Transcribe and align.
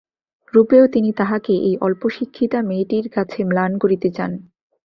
রূপেও 0.53 0.85
তিনি 0.87 1.09
তাহাকে 1.13 1.53
এই 1.67 1.75
অল্পশিক্ষিতা 1.81 2.59
মেয়েটির 2.61 3.05
কাছে 3.09 3.39
ম্লান 3.43 3.71
করিতে 3.77 4.09
চান। 4.11 4.31